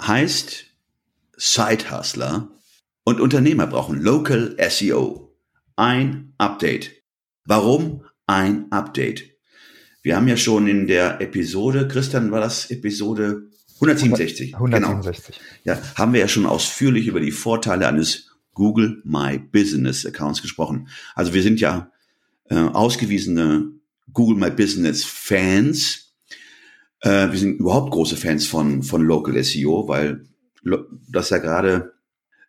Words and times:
heißt 0.00 0.66
Side 1.36 1.90
Hustler 1.90 2.48
und 3.04 3.20
Unternehmer 3.20 3.66
brauchen 3.66 4.00
Local 4.00 4.56
SEO. 4.70 5.34
Ein 5.76 6.34
Update. 6.38 7.02
Warum 7.44 8.04
ein 8.26 8.70
Update? 8.70 9.32
Wir 10.02 10.16
haben 10.16 10.28
ja 10.28 10.36
schon 10.36 10.66
in 10.66 10.86
der 10.86 11.20
Episode, 11.20 11.88
Christian, 11.88 12.30
war 12.30 12.40
das 12.40 12.70
Episode 12.70 13.48
167? 13.76 14.54
167. 14.54 15.34
Genau. 15.36 15.48
Ja, 15.64 15.82
haben 15.96 16.12
wir 16.12 16.20
ja 16.20 16.28
schon 16.28 16.46
ausführlich 16.46 17.06
über 17.06 17.20
die 17.20 17.32
Vorteile 17.32 17.88
eines 17.88 18.30
Google 18.54 19.00
My 19.04 19.38
Business 19.38 20.06
Accounts 20.06 20.42
gesprochen. 20.42 20.88
Also 21.14 21.34
wir 21.34 21.42
sind 21.42 21.60
ja 21.60 21.90
äh, 22.48 22.54
ausgewiesene 22.54 23.72
Google 24.12 24.36
My 24.36 24.50
Business 24.50 25.04
Fans 25.04 26.11
äh, 27.02 27.30
wir 27.30 27.38
sind 27.38 27.60
überhaupt 27.60 27.90
große 27.90 28.16
Fans 28.16 28.46
von, 28.46 28.82
von 28.82 29.02
Local 29.02 29.42
SEO, 29.42 29.88
weil 29.88 30.24
das 31.10 31.30
ja 31.30 31.38
gerade 31.38 31.92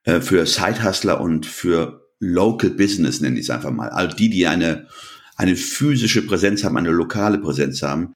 äh, 0.05 0.21
für 0.21 0.45
Side-Hustler 0.45 1.19
und 1.19 1.45
für 1.45 2.07
Local 2.19 2.69
Business, 2.69 3.19
nenne 3.19 3.37
ich 3.37 3.45
es 3.45 3.49
einfach 3.49 3.71
mal, 3.71 3.89
all 3.89 4.07
die, 4.09 4.29
die 4.29 4.47
eine, 4.47 4.87
eine 5.35 5.55
physische 5.55 6.25
Präsenz 6.25 6.63
haben, 6.63 6.77
eine 6.77 6.91
lokale 6.91 7.39
Präsenz 7.39 7.81
haben. 7.81 8.13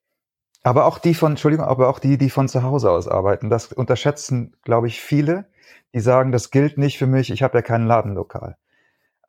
Aber 0.64 0.86
auch 0.86 1.00
die 1.00 1.14
von, 1.14 1.34
Entschuldigung, 1.34 1.66
aber 1.66 1.90
auch 1.90 2.00
die, 2.00 2.18
die 2.18 2.30
von 2.30 2.48
zu 2.48 2.64
Hause 2.64 2.92
aus 2.92 3.08
arbeiten. 3.08 3.50
Das 3.50 3.72
unterschätzen, 3.74 4.56
glaube 4.64 4.88
ich, 4.88 5.02
viele, 5.02 5.46
die 5.94 6.00
sagen, 6.00 6.32
das 6.32 6.52
gilt 6.52 6.78
nicht 6.78 6.98
für 6.98 7.08
mich, 7.08 7.32
ich 7.32 7.42
habe 7.42 7.58
ja 7.58 7.62
kein 7.62 7.88
Ladenlokal. 7.88 8.58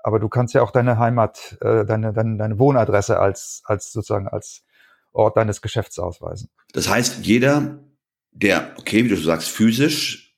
Aber 0.00 0.20
du 0.20 0.28
kannst 0.28 0.54
ja 0.54 0.62
auch 0.62 0.70
deine 0.70 0.98
Heimat, 0.98 1.58
äh, 1.60 1.84
deine, 1.84 2.12
deine, 2.12 2.36
deine 2.36 2.58
Wohnadresse 2.58 3.18
als, 3.18 3.62
als 3.64 3.92
sozusagen 3.92 4.28
als 4.28 4.64
Ort 5.12 5.36
deines 5.36 5.62
Geschäfts 5.62 5.98
ausweisen. 5.98 6.50
Das 6.72 6.88
heißt, 6.88 7.26
jeder, 7.26 7.84
der, 8.30 8.74
okay, 8.78 9.04
wie 9.04 9.08
du 9.08 9.16
sagst, 9.16 9.48
physisch 9.48 10.36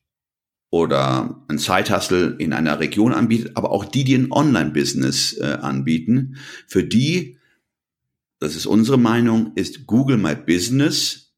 oder 0.71 1.45
ein 1.49 1.59
Side-Hustle 1.59 2.37
in 2.39 2.53
einer 2.53 2.79
Region 2.79 3.13
anbietet, 3.13 3.57
aber 3.57 3.73
auch 3.73 3.85
die, 3.85 4.05
die 4.05 4.15
ein 4.15 4.33
Online-Business 4.33 5.39
äh, 5.39 5.59
anbieten, 5.61 6.37
für 6.67 6.85
die, 6.85 7.39
das 8.39 8.57
ist 8.57 8.67
unsere 8.67 8.99
Meinung, 8.99 9.53
ist 9.57 9.87
Google 9.87 10.17
My 10.17 10.35
Business 10.35 11.35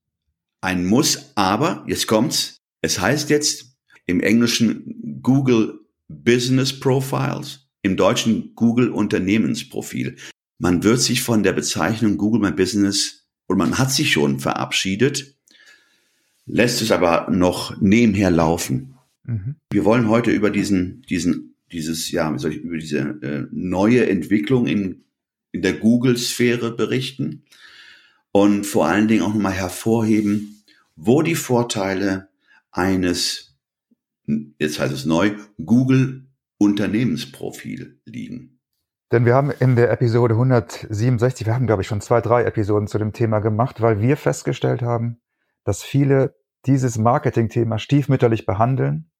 ein 0.60 0.86
Muss, 0.86 1.32
aber, 1.34 1.84
jetzt 1.88 2.06
kommt's, 2.06 2.58
es 2.82 3.00
heißt 3.00 3.30
jetzt 3.30 3.76
im 4.06 4.20
Englischen 4.20 5.20
Google 5.22 5.80
Business 6.08 6.78
Profiles, 6.78 7.68
im 7.82 7.96
Deutschen 7.96 8.54
Google 8.54 8.90
Unternehmensprofil. 8.90 10.16
Man 10.58 10.84
wird 10.84 11.00
sich 11.00 11.22
von 11.22 11.42
der 11.42 11.52
Bezeichnung 11.52 12.16
Google 12.16 12.40
My 12.40 12.52
Business 12.52 13.21
und 13.52 13.58
man 13.58 13.78
hat 13.78 13.92
sich 13.92 14.10
schon 14.12 14.40
verabschiedet, 14.40 15.36
lässt 16.46 16.82
es 16.82 16.90
aber 16.90 17.30
noch 17.30 17.80
nebenher 17.80 18.30
laufen. 18.30 18.94
Mhm. 19.24 19.56
Wir 19.70 19.84
wollen 19.84 20.08
heute 20.08 20.30
über 20.30 20.50
diesen, 20.50 21.02
diesen, 21.02 21.54
dieses, 21.70 22.10
ja, 22.10 22.34
ich, 22.34 22.56
über 22.56 22.78
diese 22.78 22.98
äh, 23.22 23.46
neue 23.50 24.08
Entwicklung 24.08 24.66
in, 24.66 25.04
in 25.52 25.62
der 25.62 25.74
Google-Sphäre 25.74 26.74
berichten 26.74 27.44
und 28.32 28.64
vor 28.64 28.86
allen 28.86 29.06
Dingen 29.06 29.22
auch 29.22 29.34
nochmal 29.34 29.52
hervorheben, 29.52 30.62
wo 30.96 31.22
die 31.22 31.34
Vorteile 31.34 32.28
eines, 32.70 33.54
jetzt 34.58 34.78
heißt 34.78 34.94
es 34.94 35.04
neu, 35.04 35.32
Google 35.62 36.24
Unternehmensprofil 36.58 37.98
liegen. 38.06 38.51
Denn 39.12 39.26
wir 39.26 39.34
haben 39.34 39.50
in 39.50 39.76
der 39.76 39.90
Episode 39.90 40.32
167, 40.32 41.46
wir 41.46 41.54
haben, 41.54 41.66
glaube 41.66 41.82
ich, 41.82 41.88
schon 41.88 42.00
zwei, 42.00 42.22
drei 42.22 42.44
Episoden 42.44 42.88
zu 42.88 42.96
dem 42.96 43.12
Thema 43.12 43.40
gemacht, 43.40 43.82
weil 43.82 44.00
wir 44.00 44.16
festgestellt 44.16 44.80
haben, 44.80 45.20
dass 45.64 45.82
viele 45.82 46.34
dieses 46.64 46.96
Marketing-Thema 46.96 47.78
stiefmütterlich 47.78 48.46
behandeln 48.46 49.10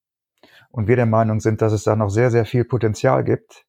und 0.71 0.89
wir 0.89 0.97
der 0.97 1.05
Meinung 1.05 1.41
sind, 1.41 1.61
dass 1.61 1.75
es 1.75 1.85
da 1.85 1.95
noch 1.95 2.09
sehr, 2.09 2.31
sehr 2.31 2.47
viel 2.47 2.65
Potenzial 2.65 3.23
gibt. 3.23 3.67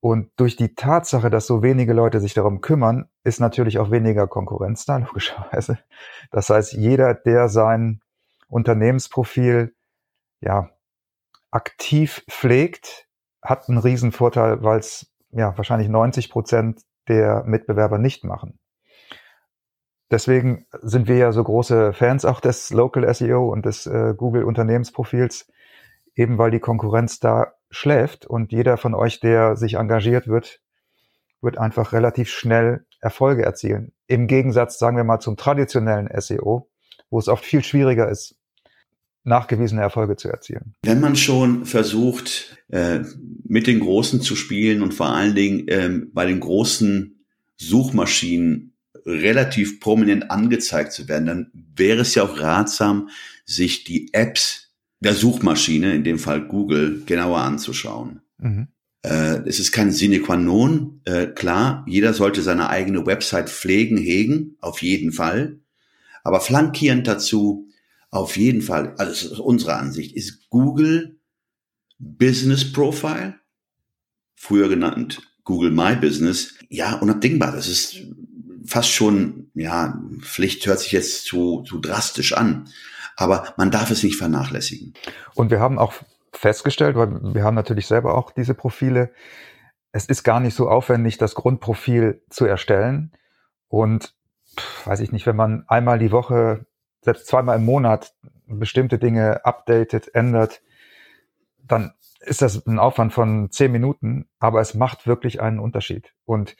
Und 0.00 0.32
durch 0.34 0.56
die 0.56 0.74
Tatsache, 0.74 1.30
dass 1.30 1.46
so 1.46 1.62
wenige 1.62 1.92
Leute 1.92 2.18
sich 2.18 2.34
darum 2.34 2.60
kümmern, 2.60 3.08
ist 3.22 3.38
natürlich 3.38 3.78
auch 3.78 3.92
weniger 3.92 4.26
Konkurrenz 4.26 4.84
da, 4.84 4.96
logischerweise. 5.06 5.78
Das 6.32 6.50
heißt, 6.50 6.72
jeder, 6.72 7.14
der 7.14 7.48
sein 7.48 8.00
Unternehmensprofil 8.48 9.76
ja 10.40 10.70
aktiv 11.52 12.24
pflegt, 12.28 13.06
hat 13.40 13.68
einen 13.68 13.78
Riesenvorteil, 13.78 14.64
weil 14.64 14.80
es 14.80 15.11
ja, 15.32 15.56
wahrscheinlich 15.56 15.88
90 15.88 16.30
Prozent 16.30 16.82
der 17.08 17.44
Mitbewerber 17.44 17.98
nicht 17.98 18.24
machen. 18.24 18.58
Deswegen 20.10 20.66
sind 20.82 21.08
wir 21.08 21.16
ja 21.16 21.32
so 21.32 21.42
große 21.42 21.94
Fans 21.94 22.24
auch 22.24 22.40
des 22.40 22.70
Local 22.70 23.12
SEO 23.14 23.50
und 23.50 23.64
des 23.64 23.86
äh, 23.86 24.14
Google 24.14 24.44
Unternehmensprofils, 24.44 25.50
eben 26.14 26.36
weil 26.36 26.50
die 26.50 26.60
Konkurrenz 26.60 27.18
da 27.18 27.54
schläft 27.70 28.26
und 28.26 28.52
jeder 28.52 28.76
von 28.76 28.94
euch, 28.94 29.20
der 29.20 29.56
sich 29.56 29.74
engagiert 29.74 30.28
wird, 30.28 30.60
wird 31.40 31.56
einfach 31.56 31.92
relativ 31.92 32.28
schnell 32.28 32.84
Erfolge 33.00 33.42
erzielen. 33.42 33.92
Im 34.06 34.26
Gegensatz, 34.26 34.78
sagen 34.78 34.98
wir 34.98 35.04
mal, 35.04 35.18
zum 35.18 35.38
traditionellen 35.38 36.08
SEO, 36.20 36.68
wo 37.10 37.18
es 37.18 37.28
oft 37.28 37.44
viel 37.44 37.64
schwieriger 37.64 38.08
ist, 38.08 38.36
nachgewiesene 39.24 39.80
Erfolge 39.80 40.16
zu 40.16 40.28
erzielen. 40.28 40.74
Wenn 40.82 41.00
man 41.00 41.16
schon 41.16 41.64
versucht, 41.64 42.56
äh, 42.68 43.00
mit 43.46 43.66
den 43.66 43.80
Großen 43.80 44.20
zu 44.20 44.36
spielen 44.36 44.82
und 44.82 44.94
vor 44.94 45.08
allen 45.08 45.34
Dingen 45.34 45.66
ähm, 45.68 46.10
bei 46.12 46.26
den 46.26 46.40
großen 46.40 47.24
Suchmaschinen 47.56 48.72
relativ 49.06 49.80
prominent 49.80 50.30
angezeigt 50.30 50.92
zu 50.92 51.08
werden, 51.08 51.26
dann 51.26 51.50
wäre 51.52 52.00
es 52.00 52.14
ja 52.14 52.24
auch 52.24 52.38
ratsam, 52.38 53.08
sich 53.44 53.84
die 53.84 54.12
Apps 54.12 54.72
der 55.00 55.14
Suchmaschine, 55.14 55.94
in 55.94 56.04
dem 56.04 56.18
Fall 56.18 56.46
Google, 56.46 57.02
genauer 57.06 57.40
anzuschauen. 57.40 58.20
Mhm. 58.38 58.68
Äh, 59.02 59.40
es 59.46 59.58
ist 59.58 59.72
kein 59.72 59.90
Sine 59.90 60.20
qua 60.20 60.36
non. 60.36 61.00
Äh, 61.04 61.26
klar, 61.26 61.84
jeder 61.88 62.14
sollte 62.14 62.42
seine 62.42 62.70
eigene 62.70 63.04
Website 63.04 63.50
pflegen, 63.50 63.96
hegen, 63.96 64.56
auf 64.60 64.82
jeden 64.82 65.12
Fall. 65.12 65.58
Aber 66.22 66.40
flankierend 66.40 67.08
dazu 67.08 67.68
auf 68.12 68.36
jeden 68.36 68.60
Fall, 68.62 68.94
also 68.98 69.10
das 69.10 69.22
ist 69.24 69.40
unsere 69.40 69.74
Ansicht, 69.76 70.14
ist 70.14 70.48
Google 70.50 71.18
Business 71.98 72.70
Profile, 72.72 73.34
früher 74.36 74.68
genannt 74.68 75.22
Google 75.44 75.70
My 75.70 75.96
Business, 75.96 76.54
ja, 76.68 76.96
unabdingbar. 76.96 77.52
Das 77.52 77.66
ist 77.66 77.96
fast 78.64 78.90
schon, 78.90 79.50
ja, 79.54 80.00
Pflicht 80.20 80.64
hört 80.66 80.78
sich 80.78 80.92
jetzt 80.92 81.24
zu, 81.24 81.62
zu 81.62 81.80
drastisch 81.80 82.34
an. 82.34 82.68
Aber 83.16 83.54
man 83.56 83.70
darf 83.70 83.90
es 83.90 84.02
nicht 84.02 84.16
vernachlässigen. 84.16 84.94
Und 85.34 85.50
wir 85.50 85.58
haben 85.58 85.78
auch 85.78 85.94
festgestellt, 86.32 86.96
weil 86.96 87.34
wir 87.34 87.44
haben 87.44 87.54
natürlich 87.54 87.86
selber 87.86 88.16
auch 88.16 88.30
diese 88.30 88.54
Profile, 88.54 89.10
es 89.90 90.06
ist 90.06 90.22
gar 90.22 90.38
nicht 90.38 90.54
so 90.54 90.68
aufwendig, 90.68 91.18
das 91.18 91.34
Grundprofil 91.34 92.22
zu 92.30 92.44
erstellen. 92.44 93.12
Und 93.68 94.14
weiß 94.84 95.00
ich 95.00 95.12
nicht, 95.12 95.26
wenn 95.26 95.36
man 95.36 95.64
einmal 95.66 95.98
die 95.98 96.12
Woche 96.12 96.66
selbst 97.02 97.26
zweimal 97.26 97.58
im 97.58 97.64
Monat 97.64 98.14
bestimmte 98.46 98.98
Dinge 98.98 99.44
updatet, 99.44 100.14
ändert, 100.14 100.62
dann 101.64 101.94
ist 102.20 102.42
das 102.42 102.66
ein 102.66 102.78
Aufwand 102.78 103.12
von 103.12 103.50
zehn 103.50 103.72
Minuten, 103.72 104.28
aber 104.38 104.60
es 104.60 104.74
macht 104.74 105.06
wirklich 105.06 105.40
einen 105.40 105.58
Unterschied. 105.58 106.14
Und 106.24 106.56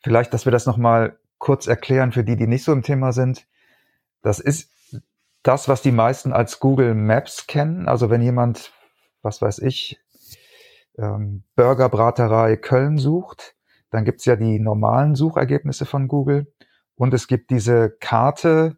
vielleicht, 0.00 0.34
dass 0.34 0.44
wir 0.44 0.52
das 0.52 0.66
nochmal 0.66 1.18
kurz 1.38 1.66
erklären 1.66 2.12
für 2.12 2.24
die, 2.24 2.36
die 2.36 2.46
nicht 2.46 2.64
so 2.64 2.72
im 2.72 2.82
Thema 2.82 3.12
sind. 3.12 3.46
Das 4.22 4.40
ist 4.40 4.70
das, 5.42 5.68
was 5.68 5.82
die 5.82 5.92
meisten 5.92 6.32
als 6.32 6.58
Google 6.58 6.94
Maps 6.94 7.46
kennen. 7.46 7.88
Also 7.88 8.10
wenn 8.10 8.22
jemand, 8.22 8.72
was 9.22 9.40
weiß 9.40 9.60
ich, 9.60 10.00
ähm, 10.98 11.44
Burgerbraterei 11.54 12.56
Köln 12.56 12.98
sucht, 12.98 13.54
dann 13.90 14.04
gibt's 14.04 14.24
ja 14.24 14.36
die 14.36 14.58
normalen 14.58 15.14
Suchergebnisse 15.14 15.86
von 15.86 16.08
Google 16.08 16.52
und 16.96 17.14
es 17.14 17.28
gibt 17.28 17.50
diese 17.50 17.90
Karte, 17.90 18.76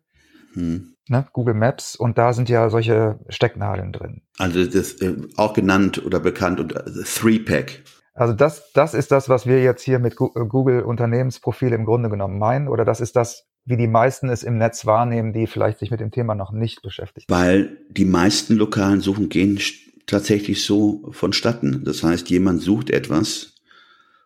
hm. 0.53 0.95
Ne, 1.09 1.27
Google 1.33 1.55
Maps 1.55 1.97
und 1.97 2.19
da 2.19 2.33
sind 2.33 2.49
ja 2.49 2.71
solche 2.71 3.19
Stecknadeln 3.29 3.93
drin. 3.93 4.23
Also 4.39 4.65
das 4.65 4.93
äh, 5.01 5.17
auch 5.37 5.55
genannt 5.55 6.05
oder 6.05 6.21
bekannt 6.21 6.61
und 6.61 6.75
äh, 6.75 6.85
Three-Pack. 7.05 7.83
Also 8.15 8.33
das, 8.33 8.73
das 8.75 8.95
ist 8.95 9.11
das, 9.11 9.29
was 9.29 9.45
wir 9.47 9.63
jetzt 9.63 9.83
hier 9.83 9.99
mit 9.99 10.15
äh, 10.15 10.45
Google 10.47 10.83
Unternehmensprofil 10.83 11.73
im 11.73 11.85
Grunde 11.85 12.11
genommen 12.11 12.39
meinen 12.39 12.69
oder 12.69 12.85
das 12.85 13.01
ist 13.01 13.17
das, 13.17 13.47
wie 13.65 13.77
die 13.77 13.89
meisten 13.89 14.29
es 14.29 14.43
im 14.43 14.57
Netz 14.57 14.87
wahrnehmen, 14.87 15.33
die 15.33 15.47
vielleicht 15.47 15.81
sich 15.81 15.91
mit 15.91 16.01
dem 16.01 16.11
Thema 16.13 16.35
noch 16.35 16.53
nicht 16.53 16.83
beschäftigt. 16.83 17.29
Weil 17.29 17.79
die 17.91 18.05
meisten 18.05 18.55
lokalen 18.55 19.01
Suchen 19.01 19.29
gehen 19.29 19.59
tatsächlich 20.07 20.65
so 20.65 21.09
vonstatten. 21.11 21.83
Das 21.85 22.03
heißt, 22.03 22.31
jemand 22.31 22.63
sucht 22.63 22.91
etwas, 22.91 23.55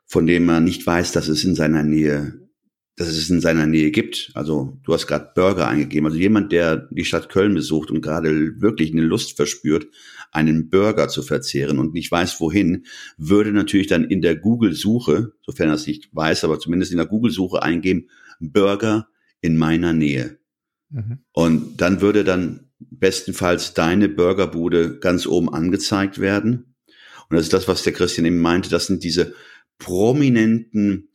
von 0.06 0.26
dem 0.26 0.44
man 0.44 0.64
nicht 0.64 0.86
weiß, 0.86 1.12
dass 1.12 1.28
es 1.28 1.44
in 1.44 1.54
seiner 1.54 1.82
Nähe, 1.82 2.43
dass 2.96 3.08
es 3.08 3.28
in 3.28 3.40
seiner 3.40 3.66
Nähe 3.66 3.90
gibt. 3.90 4.30
Also 4.34 4.78
du 4.84 4.92
hast 4.92 5.06
gerade 5.06 5.32
Burger 5.34 5.66
eingegeben. 5.66 6.06
Also 6.06 6.18
jemand, 6.18 6.52
der 6.52 6.88
die 6.90 7.04
Stadt 7.04 7.28
Köln 7.28 7.54
besucht 7.54 7.90
und 7.90 8.02
gerade 8.02 8.60
wirklich 8.60 8.92
eine 8.92 9.02
Lust 9.02 9.36
verspürt, 9.36 9.86
einen 10.30 10.68
Burger 10.70 11.08
zu 11.08 11.22
verzehren 11.22 11.78
und 11.78 11.94
nicht 11.94 12.10
weiß 12.10 12.40
wohin, 12.40 12.86
würde 13.16 13.52
natürlich 13.52 13.88
dann 13.88 14.04
in 14.04 14.22
der 14.22 14.36
Google-Suche, 14.36 15.32
sofern 15.42 15.68
er 15.68 15.74
es 15.74 15.86
nicht 15.86 16.14
weiß, 16.14 16.44
aber 16.44 16.58
zumindest 16.58 16.92
in 16.92 16.98
der 16.98 17.06
Google-Suche 17.06 17.62
eingeben, 17.62 18.08
Burger 18.38 19.08
in 19.40 19.56
meiner 19.56 19.92
Nähe. 19.92 20.38
Mhm. 20.90 21.18
Und 21.32 21.80
dann 21.80 22.00
würde 22.00 22.22
dann 22.22 22.70
bestenfalls 22.78 23.74
deine 23.74 24.08
Burgerbude 24.08 24.98
ganz 24.98 25.26
oben 25.26 25.52
angezeigt 25.52 26.20
werden. 26.20 26.74
Und 27.28 27.36
das 27.36 27.44
ist 27.44 27.52
das, 27.52 27.66
was 27.66 27.82
der 27.82 27.92
Christian 27.92 28.26
eben 28.26 28.40
meinte. 28.40 28.70
Das 28.70 28.86
sind 28.86 29.02
diese 29.02 29.34
prominenten 29.78 31.08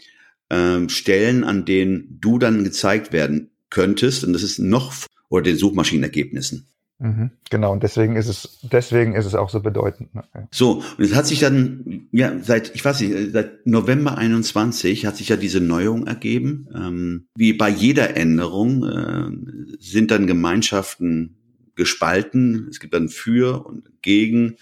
ähm, 0.49 0.89
Stellen, 0.89 1.43
an 1.43 1.65
denen 1.65 2.17
du 2.19 2.39
dann 2.39 2.63
gezeigt 2.63 3.13
werden 3.13 3.51
könntest. 3.69 4.23
Und 4.23 4.33
das 4.33 4.43
ist 4.43 4.59
noch 4.59 4.93
oder 5.29 5.43
den 5.43 5.57
Suchmaschinenergebnissen. 5.57 6.67
Mhm, 7.01 7.31
genau, 7.49 7.71
und 7.71 7.81
deswegen 7.81 8.17
ist 8.17 8.27
es, 8.27 8.59
deswegen 8.61 9.15
ist 9.15 9.25
es 9.25 9.33
auch 9.33 9.49
so 9.49 9.61
bedeutend. 9.61 10.13
Ne? 10.13 10.23
So, 10.51 10.83
und 10.97 11.03
es 11.03 11.15
hat 11.15 11.27
sich 11.27 11.39
dann, 11.39 12.09
ja, 12.11 12.37
seit, 12.41 12.75
ich 12.75 12.83
weiß 12.83 12.99
nicht, 12.99 13.31
seit 13.31 13.65
November 13.65 14.17
21 14.17 15.05
hat 15.05 15.15
sich 15.15 15.29
ja 15.29 15.37
diese 15.37 15.61
Neuerung 15.61 16.07
ergeben. 16.07 16.67
Ähm, 16.75 17.27
wie 17.35 17.53
bei 17.53 17.69
jeder 17.69 18.17
Änderung 18.17 18.83
äh, 18.83 19.77
sind 19.79 20.11
dann 20.11 20.27
Gemeinschaften 20.27 21.37
gespalten. 21.75 22.67
Es 22.69 22.81
gibt 22.81 22.93
dann 22.93 23.07
für 23.07 23.65
und 23.65 23.89
gegen. 24.01 24.57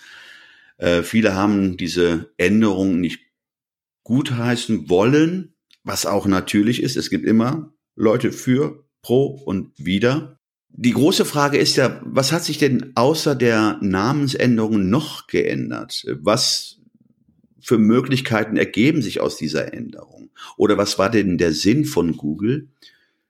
Äh, 0.77 1.01
viele 1.01 1.33
haben 1.33 1.75
diese 1.75 2.29
Änderung 2.37 2.99
nicht 2.99 3.21
gutheißen 4.03 4.89
wollen, 4.89 5.55
was 5.87 6.05
auch 6.05 6.25
natürlich 6.25 6.83
ist. 6.83 6.97
Es 6.97 7.09
gibt 7.09 7.25
immer 7.25 7.73
Leute 7.95 8.31
für, 8.31 8.83
pro 9.01 9.25
und 9.25 9.71
wider. 9.77 10.37
Die 10.69 10.91
große 10.91 11.25
Frage 11.25 11.57
ist 11.57 11.77
ja, 11.77 12.01
was 12.03 12.31
hat 12.31 12.43
sich 12.43 12.57
denn 12.57 12.91
außer 12.95 13.35
der 13.35 13.79
Namensänderung 13.81 14.89
noch 14.89 15.27
geändert? 15.27 16.05
Was 16.21 16.79
für 17.61 17.77
Möglichkeiten 17.77 18.57
ergeben 18.57 19.01
sich 19.01 19.19
aus 19.21 19.37
dieser 19.37 19.73
Änderung? 19.73 20.29
Oder 20.57 20.77
was 20.77 20.99
war 20.99 21.09
denn 21.09 21.37
der 21.37 21.53
Sinn 21.53 21.85
von 21.85 22.15
Google, 22.17 22.67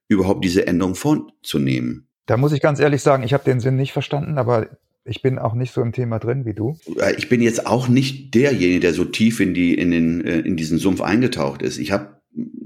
überhaupt 0.08 0.44
diese 0.44 0.68
Änderung 0.68 0.96
vorzunehmen? 0.96 2.08
Da 2.26 2.38
muss 2.38 2.52
ich 2.52 2.62
ganz 2.62 2.80
ehrlich 2.80 3.02
sagen, 3.02 3.24
ich 3.24 3.34
habe 3.34 3.46
den 3.46 3.60
Sinn 3.60 3.78
nicht 3.78 3.94
verstanden, 3.94 4.38
aber 4.38 4.68
ich 5.06 5.22
bin 5.22 5.40
auch 5.40 5.54
nicht 5.54 5.74
so 5.74 5.82
im 5.82 5.94
Thema 5.94 6.20
drin 6.20 6.44
wie 6.44 6.54
du. 6.54 6.78
Ich 7.18 7.30
bin 7.30 7.42
jetzt 7.42 7.66
auch 7.66 7.88
nicht 7.88 8.36
derjenige, 8.36 8.82
der 8.82 8.94
so 8.94 9.06
tief 9.06 9.40
in 9.40 9.54
die 9.54 9.74
in 9.74 9.92
den 9.92 10.26
äh, 10.26 10.40
in 10.40 10.58
diesen 10.58 10.78
Sumpf 10.80 11.02
eingetaucht 11.02 11.62
ist. 11.62 11.78
Ich 11.78 11.92
habe 11.92 12.18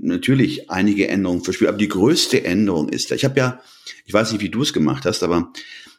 natürlich 0.02 0.70
einige 0.70 1.08
Änderungen 1.08 1.44
verspürt, 1.44 1.70
aber 1.70 1.78
die 1.78 1.88
größte 1.88 2.44
Änderung 2.44 2.90
ist, 2.90 3.12
ich 3.12 3.24
habe 3.24 3.40
ja, 3.40 3.62
ich 4.06 4.14
weiß 4.14 4.32
nicht, 4.32 4.42
wie 4.42 4.50
du 4.50 4.62
es 4.62 4.74
gemacht 4.74 5.06
hast, 5.06 5.24
aber 5.24 5.52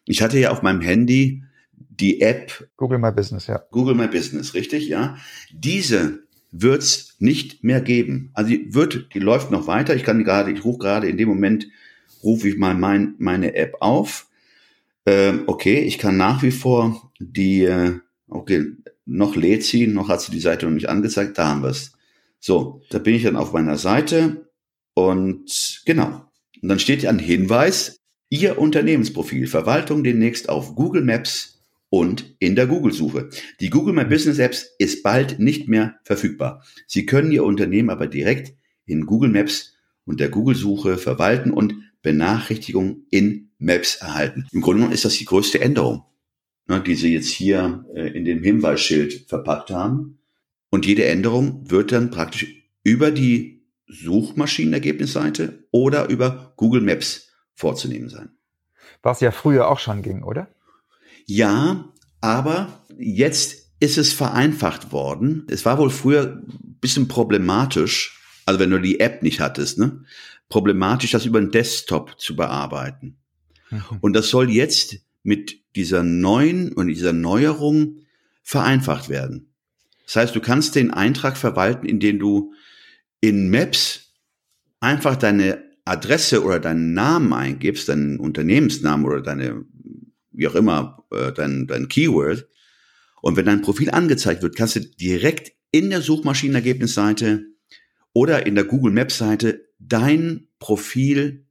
ich 0.05 0.23
hatte 0.23 0.39
ja 0.39 0.51
auf 0.51 0.63
meinem 0.63 0.81
Handy 0.81 1.43
die 1.75 2.21
App 2.21 2.69
Google 2.77 2.99
My 2.99 3.13
Business, 3.13 3.47
ja. 3.47 3.63
Google 3.71 3.95
My 3.95 4.09
Business, 4.09 4.55
richtig, 4.55 4.89
ja. 4.89 5.17
Diese 5.53 6.23
wird's 6.51 7.17
nicht 7.19 7.65
mehr 7.65 7.81
geben. 7.81 8.31
Also 8.35 8.51
die 8.51 8.75
wird, 8.75 9.15
die 9.15 9.19
läuft 9.19 9.51
noch 9.51 9.67
weiter. 9.67 9.97
Ich 9.97 10.05
kann 10.05 10.23
gerade, 10.25 10.53
ich 10.53 10.65
rufe 10.65 10.79
gerade 10.79 11.09
in 11.09 11.17
dem 11.17 11.29
Moment, 11.29 11.69
rufe 12.23 12.49
ich 12.49 12.59
mal 12.59 12.75
mein, 12.75 13.15
meine 13.19 13.55
App 13.55 13.77
auf. 13.81 14.29
Ähm, 15.07 15.45
okay, 15.47 15.81
ich 15.81 15.99
kann 15.99 16.17
nach 16.17 16.43
wie 16.43 16.51
vor 16.51 17.11
die, 17.19 17.65
äh, 17.65 17.99
okay, 18.29 18.67
noch 19.07 19.35
lädt 19.35 19.65
sie, 19.65 19.87
noch 19.87 20.09
hat 20.09 20.21
sie 20.21 20.31
die 20.31 20.41
Seite 20.41 20.67
noch 20.67 20.73
nicht 20.73 20.89
angezeigt, 20.89 21.39
da 21.39 21.49
haben 21.49 21.63
wir's. 21.63 21.93
So, 22.45 22.83
da 22.91 22.99
bin 22.99 23.15
ich 23.15 23.23
dann 23.23 23.37
auf 23.37 23.53
meiner 23.53 23.79
Seite 23.79 24.51
und 24.95 25.81
genau. 25.87 26.29
Und 26.61 26.69
dann 26.69 26.81
steht 26.81 27.07
ein 27.07 27.21
Hinweis, 27.21 28.01
Ihr 28.31 28.59
Unternehmensprofil 28.59 29.47
Verwaltung 29.47 30.03
demnächst 30.03 30.49
auf 30.49 30.75
Google 30.75 31.05
Maps 31.05 31.61
und 31.89 32.35
in 32.41 32.57
der 32.57 32.67
Google-Suche. 32.67 33.29
Die 33.61 33.71
Google 33.71 33.95
My 33.95 34.05
Business 34.05 34.39
Apps 34.39 34.67
ist 34.79 35.05
bald 35.05 35.39
nicht 35.39 35.69
mehr 35.69 36.01
verfügbar. 36.03 36.65
Sie 36.89 37.07
können 37.07 37.31
Ihr 37.31 37.45
Unternehmen 37.45 37.91
aber 37.91 38.09
direkt 38.09 38.57
in 38.87 39.07
Google 39.07 39.31
Maps 39.31 39.75
und 40.05 40.19
der 40.19 40.29
Google-Suche 40.29 40.99
verwalten 40.99 41.53
und 41.53 41.75
Benachrichtigungen 42.03 43.07
in 43.11 43.51
Maps 43.59 43.97
erhalten. 43.97 44.49
Im 44.51 44.63
Grunde 44.63 44.79
genommen 44.79 44.95
ist 44.95 45.05
das 45.05 45.15
die 45.15 45.27
größte 45.27 45.61
Änderung, 45.61 46.03
ne, 46.67 46.81
die 46.81 46.97
Sie 46.97 47.15
jetzt 47.15 47.31
hier 47.31 47.85
äh, 47.95 48.09
in 48.09 48.25
dem 48.25 48.43
Hinweisschild 48.43 49.27
verpackt 49.29 49.71
haben. 49.71 50.19
Und 50.73 50.87
jede 50.87 51.05
Änderung 51.05 51.71
wird 51.71 51.93
dann 51.93 52.11
praktisch 52.11 52.47
über 52.83 53.11
die 53.11 53.63
Suchmaschinenergebnisseite 53.89 55.67
oder 55.71 56.09
über 56.09 56.55
Google 56.57 56.81
Maps 56.81 57.29
vorzunehmen 57.53 58.09
sein. 58.09 58.31
Was 59.03 59.21
ja 59.21 59.33
früher 59.33 59.69
auch 59.69 59.79
schon 59.79 60.01
ging, 60.01 60.23
oder? 60.23 60.49
Ja, 61.27 61.93
aber 62.23 62.85
jetzt 62.99 63.71
ist 63.81 63.99
es 63.99 64.15
vereinfacht 64.15 64.93
worden. 64.93 65.47
Es 65.51 65.67
war 65.67 65.77
wohl 65.77 65.91
früher 65.91 66.43
ein 66.43 66.79
bisschen 66.81 67.07
problematisch, 67.07 68.19
also 68.47 68.59
wenn 68.59 68.71
du 68.71 68.81
die 68.81 68.99
App 68.99 69.23
nicht 69.23 69.41
hattest, 69.41 69.79
ne? 69.79 70.05
problematisch, 70.49 71.11
das 71.11 71.27
über 71.27 71.39
den 71.39 71.51
Desktop 71.51 72.19
zu 72.19 72.35
bearbeiten. 72.35 73.19
Mhm. 73.69 73.83
Und 74.01 74.15
das 74.15 74.31
soll 74.31 74.49
jetzt 74.49 74.97
mit 75.23 75.61
dieser 75.77 76.03
neuen 76.03 76.73
und 76.73 76.87
dieser 76.87 77.13
Neuerung 77.13 77.99
vereinfacht 78.43 79.11
werden. 79.11 79.52
Das 80.13 80.25
heißt, 80.25 80.37
du 80.37 80.41
kannst 80.41 80.75
den 80.75 80.91
Eintrag 80.91 81.39
verwalten, 81.39 81.87
indem 81.87 82.19
du 82.19 82.53
in 83.23 83.49
Maps 83.49 84.13
einfach 84.79 85.17
deine 85.17 85.65
Adresse 85.87 86.45
oder 86.45 86.61
deinen 86.61 86.93
Namen 86.93 87.33
eingibst, 87.33 87.89
deinen 87.89 88.21
Unternehmensnamen 88.21 89.07
oder 89.07 89.23
deine, 89.23 89.65
wie 90.31 90.47
auch 90.49 90.55
immer, 90.55 91.07
äh, 91.13 91.33
dein, 91.33 91.67
dein 91.67 91.89
Keyword. 91.89 92.47
Und 93.23 93.37
wenn 93.37 93.47
dein 93.47 93.63
Profil 93.63 93.91
angezeigt 93.91 94.43
wird, 94.43 94.55
kannst 94.55 94.77
du 94.77 94.81
direkt 94.81 95.53
in 95.71 95.89
der 95.89 96.03
Suchmaschinenergebnisseite 96.03 97.47
oder 98.13 98.45
in 98.45 98.55
der 98.55 98.65
Google 98.65 98.93
Maps 98.93 99.17
Seite 99.17 99.67
dein 99.79 100.49
Profil 100.59 101.47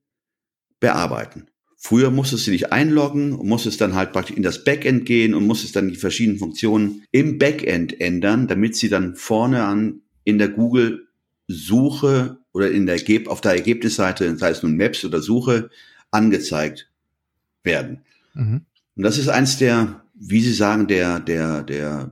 bearbeiten. 0.80 1.50
Früher 1.84 2.12
musstest 2.12 2.46
du 2.46 2.52
dich 2.52 2.72
einloggen 2.72 3.34
und 3.34 3.48
musstest 3.48 3.82
dann 3.82 3.96
halt 3.96 4.12
praktisch 4.14 4.38
in 4.38 4.44
das 4.44 4.64
Backend 4.64 5.04
gehen 5.08 5.34
und 5.34 5.48
musstest 5.48 5.76
dann 5.76 5.90
die 5.90 5.96
verschiedenen 5.96 6.38
Funktionen 6.38 7.06
im 7.12 7.40
Backend 7.40 8.00
ändern, 8.00 8.48
damit 8.48 8.76
sie 8.76 8.88
dann 8.88 9.16
vorne 9.16 9.64
an 9.64 10.02
in 10.24 10.38
der 10.38 10.50
Google 10.50 11.08
Suche 11.48 12.38
oder 12.54 12.70
in 12.70 12.86
der 12.86 13.02
auf 13.26 13.42
der 13.42 13.54
Ergebnisseite, 13.54 14.38
sei 14.38 14.52
es 14.52 14.62
nun 14.62 14.78
Maps 14.78 15.04
oder 15.04 15.22
Suche, 15.22 15.72
angezeigt 16.12 16.88
werden. 17.64 18.02
Mhm. 18.36 18.62
Und 18.96 19.04
das 19.04 19.18
ist 19.18 19.30
eins 19.30 19.58
der, 19.58 20.04
wie 20.14 20.42
Sie 20.42 20.54
sagen, 20.54 20.86
der, 20.86 21.20
der, 21.20 21.64
der 21.64 22.12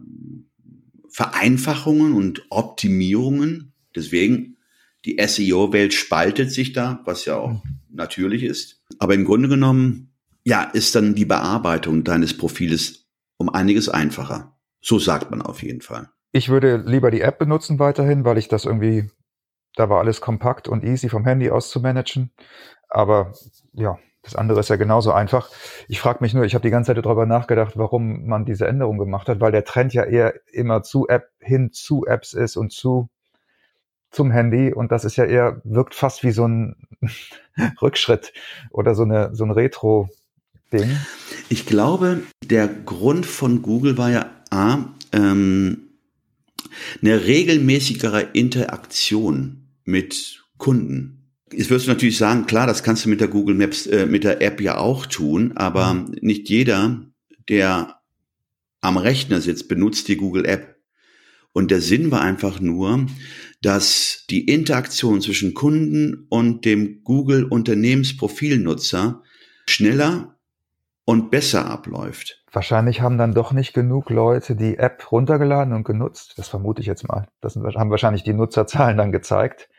Vereinfachungen 1.09 2.13
und 2.13 2.41
Optimierungen. 2.49 3.73
Deswegen, 3.95 4.57
die 5.05 5.19
SEO-Welt 5.23 5.93
spaltet 5.93 6.51
sich 6.51 6.73
da, 6.73 7.03
was 7.05 7.25
ja 7.25 7.35
auch 7.35 7.63
mhm. 7.63 7.79
natürlich 7.91 8.41
ist. 8.41 8.78
Aber 8.97 9.13
im 9.13 9.25
Grunde 9.25 9.49
genommen, 9.49 10.13
ja, 10.43 10.63
ist 10.63 10.95
dann 10.95 11.15
die 11.15 11.25
Bearbeitung 11.25 12.03
deines 12.03 12.35
Profiles 12.35 13.07
um 13.37 13.49
einiges 13.49 13.89
einfacher. 13.89 14.57
So 14.81 14.99
sagt 14.99 15.29
man 15.29 15.41
auf 15.41 15.61
jeden 15.61 15.81
Fall. 15.81 16.09
Ich 16.31 16.49
würde 16.49 16.77
lieber 16.77 17.11
die 17.11 17.21
App 17.21 17.39
benutzen 17.39 17.79
weiterhin, 17.79 18.25
weil 18.25 18.37
ich 18.37 18.47
das 18.47 18.65
irgendwie, 18.65 19.09
da 19.75 19.89
war 19.89 19.99
alles 19.99 20.21
kompakt 20.21 20.67
und 20.67 20.83
easy 20.83 21.09
vom 21.09 21.25
Handy 21.25 21.49
aus 21.49 21.69
zu 21.69 21.79
managen. 21.79 22.31
Aber 22.89 23.33
ja, 23.73 23.97
das 24.21 24.35
andere 24.35 24.59
ist 24.59 24.69
ja 24.69 24.75
genauso 24.75 25.11
einfach. 25.11 25.49
Ich 25.87 25.99
frage 25.99 26.19
mich 26.21 26.33
nur, 26.33 26.43
ich 26.43 26.53
habe 26.53 26.61
die 26.61 26.69
ganze 26.69 26.93
Zeit 26.93 27.03
darüber 27.03 27.25
nachgedacht, 27.25 27.77
warum 27.77 28.25
man 28.27 28.45
diese 28.45 28.67
Änderung 28.67 28.97
gemacht 28.97 29.27
hat, 29.27 29.39
weil 29.39 29.51
der 29.51 29.63
Trend 29.63 29.93
ja 29.93 30.03
eher 30.03 30.33
immer 30.51 30.83
zu 30.83 31.07
App 31.07 31.29
hin 31.39 31.71
zu 31.71 32.05
Apps 32.05 32.33
ist 32.33 32.57
und 32.57 32.71
zu 32.71 33.09
zum 34.11 34.31
Handy 34.31 34.73
und 34.73 34.91
das 34.91 35.05
ist 35.05 35.15
ja 35.15 35.25
eher, 35.25 35.61
wirkt 35.63 35.95
fast 35.95 36.23
wie 36.23 36.31
so 36.31 36.47
ein 36.47 36.75
Rückschritt 37.81 38.33
oder 38.71 38.95
so 38.95 39.03
eine, 39.03 39.35
so 39.35 39.43
ein 39.43 39.51
Retro-Ding. 39.51 40.97
Ich 41.49 41.65
glaube, 41.65 42.21
der 42.43 42.67
Grund 42.67 43.25
von 43.25 43.61
Google 43.61 43.97
war 43.97 44.09
ja 44.09 44.29
A, 44.49 44.85
ähm, 45.11 45.89
eine 47.01 47.25
regelmäßigere 47.25 48.21
Interaktion 48.33 49.67
mit 49.85 50.43
Kunden. 50.57 51.19
Jetzt 51.51 51.69
wirst 51.69 51.87
du 51.87 51.91
natürlich 51.91 52.17
sagen, 52.17 52.45
klar, 52.45 52.67
das 52.67 52.83
kannst 52.83 53.05
du 53.05 53.09
mit 53.09 53.21
der 53.21 53.27
Google 53.27 53.55
Maps, 53.55 53.87
äh, 53.87 54.05
mit 54.05 54.23
der 54.23 54.41
App 54.41 54.61
ja 54.61 54.77
auch 54.77 55.05
tun, 55.05 55.53
aber 55.55 55.93
mhm. 55.93 56.15
nicht 56.21 56.49
jeder, 56.49 57.01
der 57.47 57.99
am 58.81 58.97
Rechner 58.97 59.41
sitzt, 59.41 59.67
benutzt 59.67 60.07
die 60.07 60.17
Google 60.17 60.45
App. 60.45 60.77
Und 61.51 61.71
der 61.71 61.81
Sinn 61.81 62.11
war 62.11 62.21
einfach 62.21 62.59
nur, 62.59 63.07
dass 63.61 64.25
die 64.29 64.45
Interaktion 64.45 65.21
zwischen 65.21 65.53
Kunden 65.53 66.25
und 66.29 66.65
dem 66.65 67.03
Google 67.03 67.43
Unternehmensprofilnutzer 67.45 69.21
schneller 69.67 70.35
und 71.05 71.31
besser 71.31 71.65
abläuft. 71.65 72.43
Wahrscheinlich 72.51 73.01
haben 73.01 73.17
dann 73.17 73.33
doch 73.33 73.51
nicht 73.51 73.73
genug 73.73 74.09
Leute 74.09 74.55
die 74.55 74.77
App 74.77 75.11
runtergeladen 75.11 75.73
und 75.73 75.83
genutzt. 75.83 76.35
Das 76.37 76.47
vermute 76.47 76.81
ich 76.81 76.87
jetzt 76.87 77.07
mal. 77.07 77.27
Das 77.41 77.55
haben 77.55 77.91
wahrscheinlich 77.91 78.23
die 78.23 78.33
Nutzerzahlen 78.33 78.97
dann 78.97 79.11
gezeigt, 79.11 79.69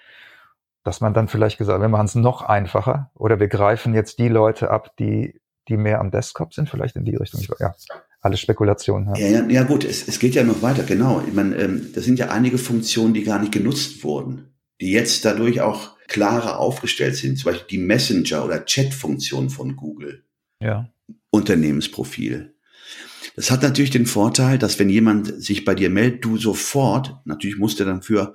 dass 0.85 1.01
man 1.01 1.15
dann 1.15 1.29
vielleicht 1.29 1.59
gesagt, 1.59 1.81
wir 1.81 1.89
machen 1.89 2.07
es 2.07 2.15
noch 2.15 2.43
einfacher 2.43 3.11
oder 3.15 3.41
wir 3.41 3.49
greifen 3.49 3.95
jetzt 3.95 4.19
die 4.19 4.29
Leute 4.29 4.71
ab, 4.71 4.97
die, 4.99 5.41
die 5.69 5.77
mehr 5.77 6.01
am 6.01 6.11
Desktop 6.11 6.55
sind, 6.55 6.69
vielleicht 6.69 6.97
in 6.97 7.05
die 7.05 7.17
Richtung. 7.17 7.43
Ja, 7.59 7.75
alles 8.21 8.41
Spekulationen. 8.41 9.15
Ja, 9.15 9.27
ja, 9.27 9.47
ja 9.49 9.63
gut, 9.63 9.85
es, 9.85 10.07
es 10.07 10.19
geht 10.19 10.35
ja 10.35 10.45
noch 10.45 10.63
weiter, 10.63 10.83
genau. 10.83 11.23
Ich 11.27 11.33
meine, 11.33 11.57
ähm, 11.57 11.91
das 11.95 12.05
sind 12.05 12.19
ja 12.19 12.31
einige 12.31 12.59
Funktionen, 12.59 13.15
die 13.15 13.25
gar 13.25 13.39
nicht 13.39 13.53
genutzt 13.53 14.05
wurden, 14.05 14.53
die 14.81 14.91
jetzt 14.91 15.25
dadurch 15.25 15.61
auch 15.61 15.97
klarer 16.07 16.59
aufgestellt 16.59 17.17
sind. 17.17 17.39
Zum 17.39 17.53
Beispiel 17.53 17.69
die 17.71 17.85
Messenger- 17.85 18.45
oder 18.45 18.65
Chat-Funktion 18.65 19.49
von 19.49 19.77
Google. 19.77 20.25
Ja. 20.61 20.91
Unternehmensprofil. 21.31 22.55
Das 23.37 23.51
hat 23.51 23.63
natürlich 23.63 23.91
den 23.91 24.07
Vorteil, 24.07 24.59
dass 24.59 24.79
wenn 24.79 24.91
jemand 24.91 25.43
sich 25.43 25.65
bei 25.65 25.75
dir 25.75 25.89
meldet, 25.89 26.25
du 26.25 26.37
sofort, 26.37 27.17
natürlich 27.25 27.57
musst 27.57 27.81
du 27.81 27.85
dafür 27.85 28.35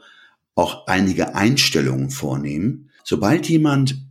auch 0.55 0.87
einige 0.87 1.35
Einstellungen 1.35 2.09
vornehmen. 2.09 2.89
Sobald 3.03 3.47
jemand 3.49 4.01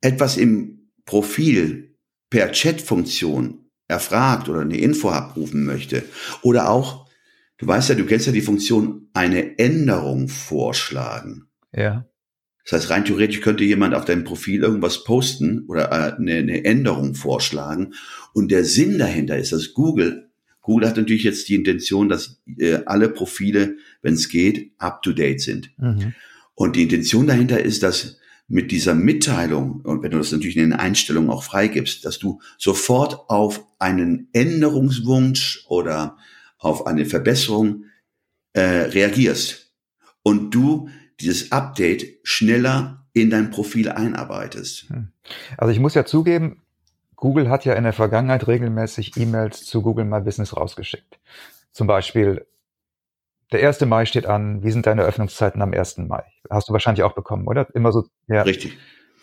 etwas 0.00 0.36
im 0.36 0.90
Profil 1.06 1.96
per 2.30 2.52
Chat-Funktion 2.52 3.63
erfragt 3.88 4.48
oder 4.48 4.60
eine 4.60 4.78
Info 4.78 5.10
abrufen 5.10 5.64
möchte 5.64 6.04
oder 6.42 6.70
auch, 6.70 7.06
du 7.58 7.66
weißt 7.66 7.90
ja, 7.90 7.94
du 7.94 8.06
kennst 8.06 8.26
ja 8.26 8.32
die 8.32 8.40
Funktion, 8.40 9.08
eine 9.12 9.58
Änderung 9.58 10.28
vorschlagen. 10.28 11.48
Ja. 11.72 12.06
Das 12.64 12.80
heißt, 12.80 12.90
rein 12.90 13.04
theoretisch 13.04 13.42
könnte 13.42 13.64
jemand 13.64 13.94
auf 13.94 14.06
deinem 14.06 14.24
Profil 14.24 14.62
irgendwas 14.62 15.04
posten 15.04 15.64
oder 15.68 15.90
äh, 15.92 16.14
eine, 16.16 16.34
eine 16.36 16.64
Änderung 16.64 17.14
vorschlagen. 17.14 17.94
Und 18.32 18.50
der 18.50 18.64
Sinn 18.64 18.98
dahinter 18.98 19.36
ist, 19.36 19.52
dass 19.52 19.74
Google, 19.74 20.30
Google 20.62 20.88
hat 20.88 20.96
natürlich 20.96 21.24
jetzt 21.24 21.48
die 21.50 21.56
Intention, 21.56 22.08
dass 22.08 22.40
äh, 22.58 22.78
alle 22.86 23.10
Profile, 23.10 23.76
wenn 24.00 24.14
es 24.14 24.30
geht, 24.30 24.72
up-to-date 24.78 25.42
sind. 25.42 25.72
Mhm. 25.76 26.14
Und 26.54 26.76
die 26.76 26.84
Intention 26.84 27.26
dahinter 27.26 27.60
ist, 27.60 27.82
dass 27.82 28.18
mit 28.46 28.70
dieser 28.70 28.94
Mitteilung, 28.94 29.80
und 29.82 30.02
wenn 30.02 30.10
du 30.10 30.18
das 30.18 30.32
natürlich 30.32 30.56
in 30.56 30.70
den 30.70 30.78
Einstellungen 30.78 31.30
auch 31.30 31.42
freigibst, 31.42 32.04
dass 32.04 32.18
du 32.18 32.40
sofort 32.58 33.30
auf 33.30 33.64
einen 33.78 34.28
Änderungswunsch 34.32 35.64
oder 35.68 36.18
auf 36.58 36.86
eine 36.86 37.06
Verbesserung 37.06 37.84
äh, 38.52 38.60
reagierst 38.60 39.72
und 40.22 40.54
du 40.54 40.88
dieses 41.20 41.52
Update 41.52 42.18
schneller 42.22 43.06
in 43.12 43.30
dein 43.30 43.50
Profil 43.50 43.88
einarbeitest. 43.88 44.90
Hm. 44.90 45.08
Also 45.56 45.72
ich 45.72 45.80
muss 45.80 45.94
ja 45.94 46.04
zugeben, 46.04 46.62
Google 47.16 47.48
hat 47.48 47.64
ja 47.64 47.74
in 47.74 47.84
der 47.84 47.92
Vergangenheit 47.92 48.46
regelmäßig 48.46 49.16
E-Mails 49.16 49.64
zu 49.64 49.82
Google 49.82 50.04
My 50.04 50.20
Business 50.20 50.56
rausgeschickt. 50.56 51.18
Zum 51.72 51.86
Beispiel, 51.86 52.46
der 53.54 53.66
1. 53.66 53.80
Mai 53.82 54.04
steht 54.04 54.26
an, 54.26 54.62
wie 54.62 54.70
sind 54.70 54.86
deine 54.86 55.02
Öffnungszeiten 55.02 55.62
am 55.62 55.72
1. 55.72 55.98
Mai? 55.98 56.24
Hast 56.50 56.68
du 56.68 56.72
wahrscheinlich 56.72 57.04
auch 57.04 57.14
bekommen, 57.14 57.46
oder? 57.46 57.68
Immer 57.74 57.92
so, 57.92 58.04
ja. 58.26 58.42
Richtig. 58.42 58.76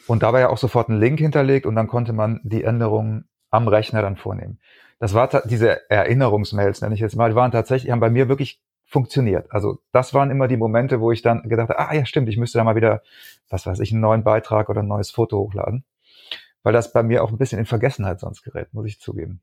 Und 0.08 0.24
da 0.24 0.34
war 0.34 0.40
ja 0.40 0.50
auch 0.50 0.58
sofort 0.58 0.90
ein 0.90 1.00
Link 1.00 1.20
hinterlegt 1.20 1.66
und 1.66 1.76
dann 1.76 1.88
konnte 1.88 2.14
man 2.14 2.40
die 2.44 2.64
Änderungen 2.64 3.26
am 3.50 3.68
Rechner 3.68 4.02
dann 4.02 4.16
vornehmen. 4.16 4.60
Das 5.00 5.14
war 5.14 5.30
diese 5.46 5.90
Erinnerungsmails, 5.90 6.82
nenne 6.82 6.96
ich 6.96 7.02
jetzt 7.02 7.16
mal, 7.16 7.36
waren 7.36 7.52
tatsächlich, 7.52 7.92
haben 7.92 8.00
bei 8.00 8.10
mir 8.10 8.30
wirklich 8.30 8.62
funktioniert. 8.86 9.52
Also 9.52 9.80
das 9.92 10.14
waren 10.14 10.32
immer 10.32 10.48
die 10.48 10.58
Momente, 10.58 11.00
wo 11.00 11.12
ich 11.12 11.22
dann 11.22 11.44
gedacht 11.44 11.70
habe, 11.70 11.80
ah 11.80 11.94
ja, 11.94 12.06
stimmt, 12.06 12.30
ich 12.30 12.38
müsste 12.38 12.58
da 12.58 12.64
mal 12.64 12.76
wieder, 12.76 13.02
was 13.50 13.66
weiß 13.66 13.80
ich, 13.80 13.92
einen 13.92 14.02
neuen 14.02 14.24
Beitrag 14.24 14.70
oder 14.70 14.82
ein 14.82 14.88
neues 14.88 15.12
Foto 15.12 15.38
hochladen. 15.40 15.84
Weil 16.64 16.74
das 16.74 16.94
bei 16.94 17.04
mir 17.04 17.24
auch 17.24 17.32
ein 17.32 17.38
bisschen 17.38 17.60
in 17.60 17.66
Vergessenheit 17.66 18.20
sonst 18.20 18.44
gerät, 18.44 18.74
muss 18.74 18.86
ich 18.86 19.00
zugeben. 19.00 19.42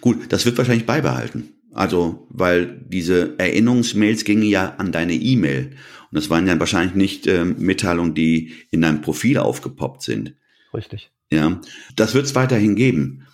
Gut, 0.00 0.32
das 0.32 0.46
wird 0.46 0.56
wahrscheinlich 0.58 0.86
beibehalten. 0.86 1.55
Also, 1.76 2.26
weil 2.30 2.80
diese 2.88 3.38
Erinnerungsmails 3.38 4.24
gingen 4.24 4.44
ja 4.44 4.76
an 4.78 4.92
deine 4.92 5.12
E-Mail. 5.12 5.72
Und 6.10 6.14
das 6.16 6.30
waren 6.30 6.46
ja 6.46 6.58
wahrscheinlich 6.58 6.94
nicht 6.94 7.26
äh, 7.26 7.44
Mitteilungen, 7.44 8.14
die 8.14 8.54
in 8.70 8.80
deinem 8.80 9.02
Profil 9.02 9.36
aufgepoppt 9.36 10.02
sind. 10.02 10.34
Richtig. 10.72 11.10
Ja, 11.30 11.60
das 11.94 12.14
wird 12.14 12.24
es 12.24 12.34
weiterhin 12.34 12.76
geben. 12.76 13.26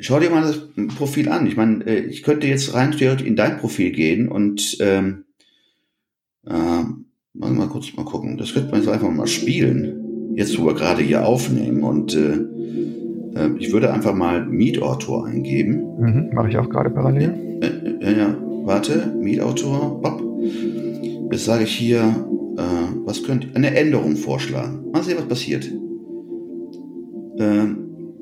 Schau 0.00 0.20
dir 0.20 0.28
mal 0.28 0.42
das 0.42 0.60
Profil 0.94 1.30
an. 1.30 1.46
Ich 1.46 1.56
meine, 1.56 1.86
äh, 1.86 2.00
ich 2.00 2.22
könnte 2.22 2.46
jetzt 2.46 2.74
rein 2.74 2.92
theoretisch 2.92 3.26
in 3.26 3.34
dein 3.36 3.56
Profil 3.56 3.92
gehen 3.92 4.28
und 4.28 4.76
ähm, 4.80 5.24
äh, 6.46 6.82
mal 7.32 7.68
kurz 7.68 7.94
mal 7.94 8.04
gucken. 8.04 8.36
Das 8.36 8.52
könnte 8.52 8.72
man 8.72 8.82
jetzt 8.82 8.90
einfach 8.90 9.10
mal 9.10 9.26
spielen. 9.26 10.34
Jetzt, 10.36 10.58
wo 10.58 10.66
wir 10.66 10.74
gerade 10.74 11.02
hier 11.02 11.24
aufnehmen. 11.24 11.82
Und 11.82 12.14
äh, 12.14 12.40
äh, 13.38 13.50
ich 13.58 13.72
würde 13.72 13.92
einfach 13.92 14.14
mal 14.14 14.44
Mietautor 14.46 15.26
eingeben. 15.26 15.82
Mhm, 15.98 16.30
Mache 16.32 16.50
ich 16.50 16.58
auch 16.58 16.68
gerade 16.68 16.90
parallel. 16.90 17.34
Äh, 17.60 18.04
äh, 18.04 18.18
ja, 18.18 18.36
warte, 18.64 19.14
Mietautor, 19.20 20.00
Bob. 20.00 20.22
Jetzt 21.30 21.44
sage 21.44 21.64
ich 21.64 21.74
hier, 21.74 22.00
äh, 22.56 22.62
was 23.04 23.22
könnte 23.22 23.48
eine 23.54 23.74
Änderung 23.76 24.16
vorschlagen. 24.16 24.90
Mal 24.92 25.02
sehen, 25.02 25.16
was 25.18 25.28
passiert. 25.28 25.70
Ähm, 27.38 27.78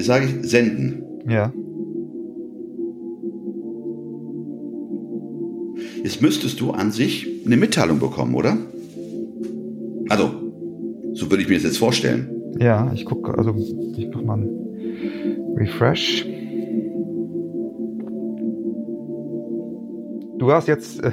Jetzt 0.01 0.07
sage 0.07 0.25
ich 0.25 0.49
senden. 0.49 1.03
Ja. 1.29 1.53
Jetzt 6.03 6.23
müsstest 6.23 6.59
du 6.59 6.71
an 6.71 6.91
sich 6.91 7.45
eine 7.45 7.55
Mitteilung 7.55 7.99
bekommen, 7.99 8.33
oder? 8.33 8.57
Also, 10.09 10.31
so 11.13 11.29
würde 11.29 11.43
ich 11.43 11.49
mir 11.49 11.53
das 11.53 11.65
jetzt 11.65 11.77
vorstellen. 11.77 12.31
Ja, 12.57 12.91
ich 12.95 13.05
gucke, 13.05 13.37
also 13.37 13.53
ich 13.95 14.07
mache 14.07 14.25
mal 14.25 14.39
einen 14.39 15.55
Refresh. 15.55 16.25
Du 20.39 20.51
hast 20.51 20.67
jetzt 20.67 21.03
äh, 21.03 21.11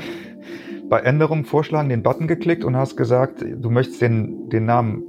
bei 0.88 1.00
Änderungen 1.00 1.45
vorschlagen 1.45 1.90
den 1.90 2.02
Button 2.02 2.26
geklickt 2.26 2.64
und 2.64 2.75
hast 2.75 2.97
gesagt, 2.97 3.45
du 3.45 3.68
möchtest 3.68 4.00
den, 4.00 4.49
den 4.49 4.64
Namen 4.64 5.02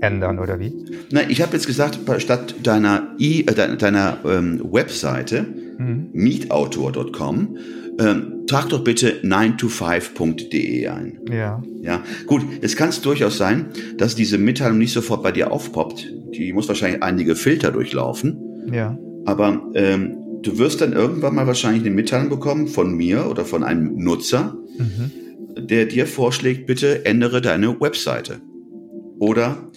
ändern 0.00 0.38
oder 0.38 0.58
wie? 0.58 0.72
Nein, 1.10 1.26
ich 1.28 1.42
habe 1.42 1.52
jetzt 1.52 1.66
gesagt, 1.66 1.98
statt 2.18 2.54
deiner, 2.62 3.14
e, 3.18 3.40
äh, 3.40 3.54
deiner, 3.54 3.76
deiner 3.76 4.18
ähm, 4.24 4.60
Webseite 4.72 5.46
mhm. 5.78 6.10
meetautor.com 6.12 7.56
ähm, 7.98 8.46
trag 8.46 8.68
doch 8.70 8.82
bitte 8.82 9.20
9to5.de 9.22 10.88
ein. 10.88 11.18
Ja. 11.30 11.62
Ja, 11.82 12.02
gut, 12.26 12.42
es 12.62 12.76
kann 12.76 12.88
es 12.88 13.00
durchaus 13.00 13.36
sein, 13.36 13.66
dass 13.98 14.14
diese 14.14 14.38
Mitteilung 14.38 14.78
nicht 14.78 14.92
sofort 14.92 15.22
bei 15.22 15.32
dir 15.32 15.52
aufpoppt. 15.52 16.10
Die 16.34 16.52
muss 16.52 16.68
wahrscheinlich 16.68 17.02
einige 17.02 17.36
Filter 17.36 17.70
durchlaufen. 17.72 18.38
Ja. 18.72 18.98
Aber 19.26 19.70
ähm, 19.74 20.16
du 20.42 20.58
wirst 20.58 20.80
dann 20.80 20.92
irgendwann 20.92 21.34
mal 21.34 21.46
wahrscheinlich 21.46 21.82
eine 21.82 21.94
Mitteilung 21.94 22.30
bekommen 22.30 22.68
von 22.68 22.94
mir 22.94 23.28
oder 23.28 23.44
von 23.44 23.62
einem 23.62 23.96
Nutzer, 23.96 24.56
mhm. 24.78 25.10
der 25.66 25.86
dir 25.86 26.06
vorschlägt, 26.06 26.66
bitte 26.66 27.04
ändere 27.04 27.40
deine 27.42 27.80
Webseite. 27.80 28.40
Oder 29.18 29.70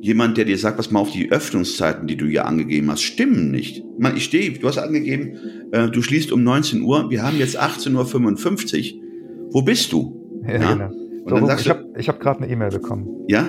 jemand, 0.00 0.38
der 0.38 0.44
dir 0.44 0.56
sagt, 0.58 0.78
was 0.78 0.90
mal 0.90 1.00
auf, 1.00 1.12
die 1.12 1.30
Öffnungszeiten, 1.30 2.06
die 2.06 2.16
du 2.16 2.26
hier 2.26 2.46
angegeben 2.46 2.90
hast, 2.90 3.02
stimmen 3.02 3.50
nicht. 3.50 3.84
Ich 4.16 4.24
stehe, 4.24 4.50
du 4.52 4.66
hast 4.66 4.78
angegeben, 4.78 5.36
äh, 5.72 5.88
du 5.88 6.02
schließt 6.02 6.32
um 6.32 6.42
19 6.42 6.82
Uhr, 6.82 7.10
wir 7.10 7.22
haben 7.22 7.38
jetzt 7.38 7.60
18.55 7.60 8.94
Uhr. 8.94 9.02
Wo 9.52 9.62
bist 9.62 9.92
du? 9.92 10.42
Ja, 10.46 10.60
ja? 10.60 10.72
genau. 10.74 10.90
Dann 11.26 11.46
sagst 11.46 11.66
ich 11.66 11.70
habe 11.70 11.84
hab 11.98 12.20
gerade 12.20 12.42
eine 12.42 12.52
E-Mail 12.52 12.70
bekommen. 12.70 13.06
Ja? 13.28 13.46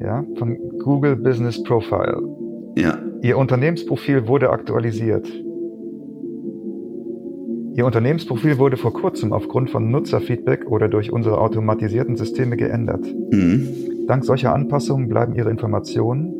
Ja, 0.00 0.24
von 0.36 0.56
Google 0.84 1.16
Business 1.16 1.62
Profile. 1.62 2.22
Ja. 2.76 2.98
Ihr 3.22 3.36
Unternehmensprofil 3.36 4.28
wurde 4.28 4.50
aktualisiert. 4.50 5.28
Ihr 7.74 7.84
Unternehmensprofil 7.84 8.58
wurde 8.58 8.76
vor 8.76 8.92
kurzem 8.92 9.32
aufgrund 9.32 9.70
von 9.70 9.90
Nutzerfeedback 9.90 10.66
oder 10.70 10.88
durch 10.88 11.12
unsere 11.12 11.38
automatisierten 11.38 12.16
Systeme 12.16 12.56
geändert. 12.56 13.04
Mhm. 13.32 13.68
Dank 14.08 14.24
solcher 14.24 14.54
Anpassungen 14.54 15.08
bleiben 15.08 15.34
Ihre 15.34 15.50
Informationen 15.50 16.34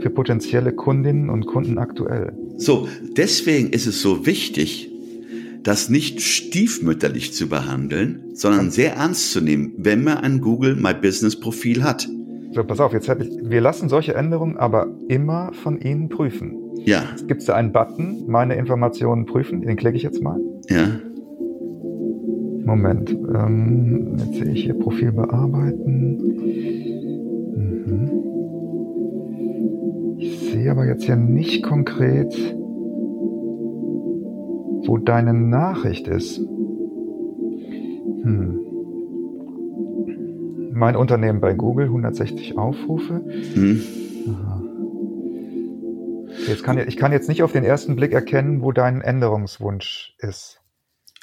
für 0.00 0.10
potenzielle 0.10 0.72
Kundinnen 0.72 1.30
und 1.30 1.46
Kunden 1.46 1.78
aktuell. 1.78 2.32
So, 2.56 2.88
deswegen 3.16 3.70
ist 3.70 3.86
es 3.86 4.00
so 4.02 4.26
wichtig, 4.26 4.90
das 5.62 5.90
nicht 5.90 6.22
stiefmütterlich 6.22 7.34
zu 7.34 7.48
behandeln, 7.48 8.22
sondern 8.32 8.70
sehr 8.70 8.94
ernst 8.94 9.32
zu 9.32 9.40
nehmen, 9.40 9.74
wenn 9.76 10.02
man 10.02 10.18
ein 10.18 10.40
Google 10.40 10.74
My 10.74 10.94
Business 10.94 11.38
Profil 11.38 11.84
hat. 11.84 12.08
So, 12.52 12.64
pass 12.64 12.80
auf, 12.80 12.92
jetzt 12.92 13.08
habe 13.08 13.24
ich, 13.24 13.30
wir 13.42 13.60
lassen 13.60 13.88
solche 13.88 14.14
Änderungen 14.14 14.56
aber 14.56 14.88
immer 15.08 15.52
von 15.52 15.78
Ihnen 15.80 16.08
prüfen. 16.08 16.56
Ja. 16.84 17.04
Gibt 17.28 17.42
es 17.42 17.46
da 17.46 17.54
einen 17.54 17.72
Button, 17.72 18.24
meine 18.26 18.56
Informationen 18.56 19.26
prüfen? 19.26 19.60
Den 19.60 19.76
klicke 19.76 19.96
ich 19.96 20.02
jetzt 20.02 20.22
mal. 20.22 20.40
Ja. 20.68 20.88
Moment, 22.64 23.10
ähm, 23.10 24.16
jetzt 24.18 24.34
sehe 24.34 24.52
ich 24.52 24.64
hier 24.64 24.78
Profil 24.78 25.12
bearbeiten. 25.12 26.18
Mhm. 27.56 28.22
Ich 30.18 30.38
sehe 30.38 30.70
aber 30.70 30.86
jetzt 30.86 31.04
hier 31.04 31.16
nicht 31.16 31.62
konkret, 31.64 32.32
wo 34.86 34.98
deine 34.98 35.34
Nachricht 35.34 36.06
ist. 36.08 36.38
Hm. 38.22 38.60
Mein 40.72 40.96
Unternehmen 40.96 41.40
bei 41.40 41.54
Google, 41.54 41.86
160 41.86 42.56
Aufrufe. 42.56 43.22
Hm. 43.54 43.80
Jetzt 46.46 46.62
kann, 46.64 46.78
ich 46.78 46.96
kann 46.96 47.12
jetzt 47.12 47.28
nicht 47.28 47.42
auf 47.42 47.52
den 47.52 47.64
ersten 47.64 47.96
Blick 47.96 48.12
erkennen, 48.12 48.62
wo 48.62 48.72
dein 48.72 49.00
Änderungswunsch 49.00 50.16
ist. 50.18 50.61